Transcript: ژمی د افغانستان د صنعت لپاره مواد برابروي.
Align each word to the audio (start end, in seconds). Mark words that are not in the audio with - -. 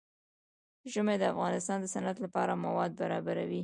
ژمی 0.91 1.15
د 1.19 1.23
افغانستان 1.33 1.77
د 1.81 1.85
صنعت 1.93 2.17
لپاره 2.25 2.61
مواد 2.65 2.91
برابروي. 3.01 3.59